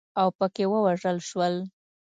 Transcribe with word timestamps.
اوپکي 0.21 0.65
ووژل 0.69 1.17
شول. 1.29 1.55